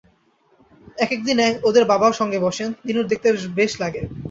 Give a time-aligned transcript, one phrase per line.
[0.97, 3.27] একেক দিন ওদের বাবাও সঙ্গে বসেন, দিনুর দেখতে
[3.57, 4.01] বেশ লাগে।